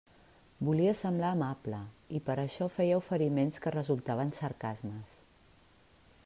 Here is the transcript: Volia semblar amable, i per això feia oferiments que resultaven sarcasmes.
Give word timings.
Volia 0.67 0.93
semblar 1.01 1.29
amable, 1.35 1.81
i 2.19 2.21
per 2.29 2.37
això 2.45 2.69
feia 2.79 2.97
oferiments 3.03 3.63
que 3.67 3.75
resultaven 3.77 4.33
sarcasmes. 4.39 5.15